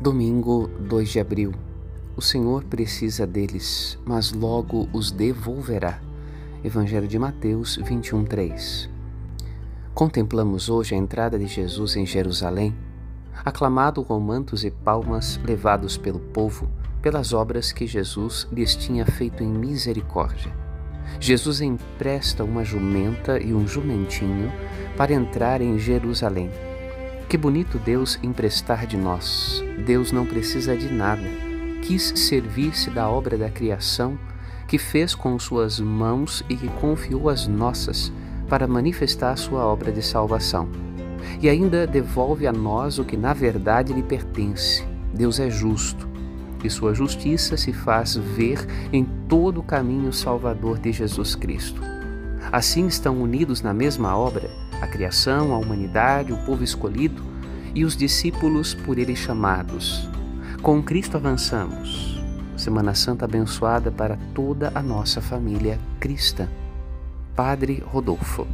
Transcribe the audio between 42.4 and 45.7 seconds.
a nós o que na verdade lhe pertence. Deus é